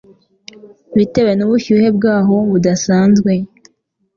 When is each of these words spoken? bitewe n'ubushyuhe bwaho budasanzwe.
bitewe 0.97 1.31
n'ubushyuhe 1.35 1.87
bwaho 1.97 2.35
budasanzwe. 2.51 3.31